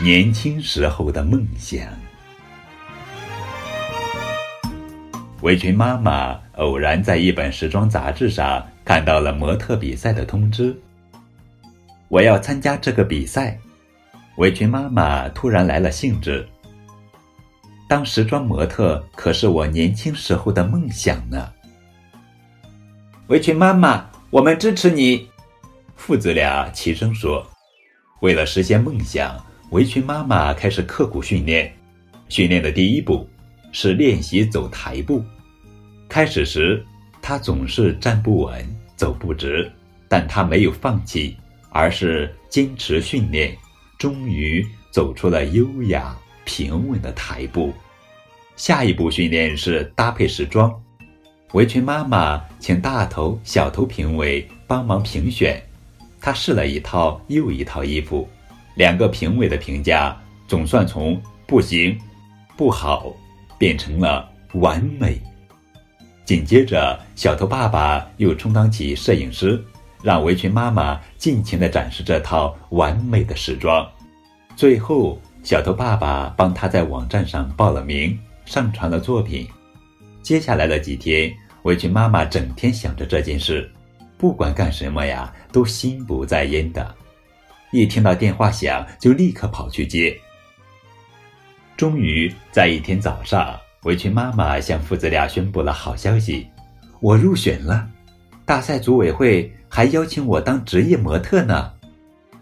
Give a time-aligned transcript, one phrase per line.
[0.00, 1.80] 年轻时候的梦想。
[5.42, 10.74] 围裙妈妈偶然在一本时装杂志上看到了模特比赛的通知，
[12.08, 13.58] 我要参加这个比赛。
[14.38, 16.48] 围裙妈妈突然来了兴致。
[17.88, 21.52] 当时装模特可是我年轻时候的梦想呢。
[23.26, 25.28] 围裙妈妈，我们支持你！
[25.96, 27.44] 父子俩齐声说。
[28.20, 31.74] 为了实现梦想，围裙妈妈开始刻苦训练。
[32.28, 33.28] 训练的第一步
[33.72, 35.20] 是练习走台步。
[36.08, 36.86] 开始时，
[37.20, 39.68] 她总是站不稳、走不直，
[40.08, 41.36] 但她没有放弃，
[41.70, 43.52] 而是坚持训练。
[43.98, 47.74] 终于走出了优雅平稳的台步。
[48.56, 50.72] 下一步训练是搭配时装。
[51.52, 55.62] 围裙妈妈请大头、小头评委帮忙评选，
[56.20, 58.28] 她试了一套又一套衣服，
[58.74, 61.98] 两个评委的评价总算从不行、
[62.56, 63.14] 不好
[63.58, 65.20] 变成了完美。
[66.24, 69.64] 紧接着，小头爸爸又充当起摄影师。
[70.02, 73.86] 让围裙妈妈尽情地展示这套完美的时装，
[74.54, 79.48] 最后小头爸爸帮他在网站上报了名，上传了作品。
[80.22, 81.32] 接下来的几天，
[81.62, 83.70] 围裙妈妈整天想着这件事，
[84.16, 86.94] 不管干什么呀，都心不在焉的。
[87.70, 90.16] 一听到电话响，就立刻跑去接。
[91.76, 96.46] 终于在一天早上，围裙妈妈向父子俩宣布了好消息：
[97.00, 97.88] 我入选了。
[98.48, 101.70] 大赛组委会还邀请我当职业模特呢，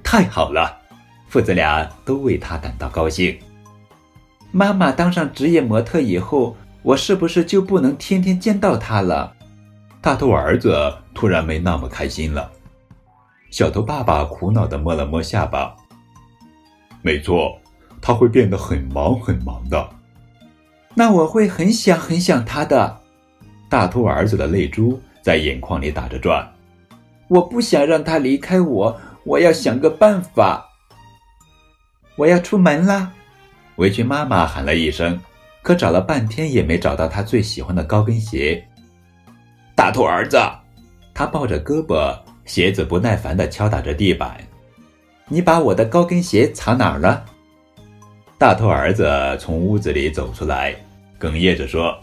[0.05, 0.79] 太好了！
[1.27, 3.37] 父子俩都为他感到高兴。
[4.53, 9.35] 妈妈当上职业模特以后，我是不是就不能天天见到她了？
[10.01, 12.53] 大头儿子突然没那么开心了。
[13.51, 15.75] 小头爸爸苦恼地摸了摸下巴。
[17.03, 17.59] 没错，
[18.01, 19.91] 他会变得很忙很忙的。
[20.95, 23.01] 那我会很想很想他的。
[23.69, 25.01] 大头儿子的泪珠。
[25.27, 26.49] 在眼眶里打着转，
[27.27, 30.65] 我不想让他离开我，我要想个办法。
[32.15, 33.11] 我要出门啦！
[33.75, 35.21] 围裙妈妈喊了一声，
[35.63, 38.65] 可找了半天也没找到她最喜欢的高跟鞋。
[39.75, 40.39] 大头儿子，
[41.13, 44.37] 他抱着胳膊，鞋子不耐烦地敲打着地板。
[45.27, 47.25] 你把我的高跟鞋藏哪儿了？
[48.39, 50.73] 大头儿子从屋子里走出来，
[51.19, 51.99] 哽咽着说：“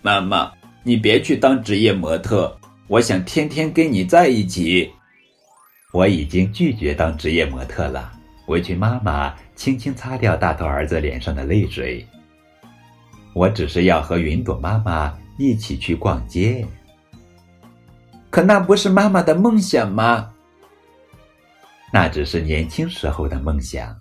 [0.00, 0.52] 妈妈。”
[0.84, 4.90] 你别去当职业模特，我想天天跟你在一起。
[5.92, 8.12] 我已经拒绝当职业模特了。
[8.48, 12.04] 围裙妈妈轻轻擦掉大头儿子脸上的泪水。
[13.32, 16.66] 我只是要和云朵妈妈一起去逛街。
[18.28, 20.32] 可那不是妈妈的梦想吗？
[21.92, 23.96] 那只是年轻时候的梦想。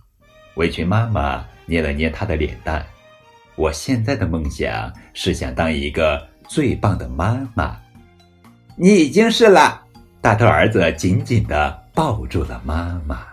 [0.56, 2.84] 围裙妈妈捏了捏她的脸蛋。
[3.56, 6.31] 我现在的梦想是想当一个。
[6.54, 7.78] 最棒的妈妈，
[8.76, 9.82] 你已经是了。
[10.20, 13.31] 大头儿子紧紧的抱住了妈妈。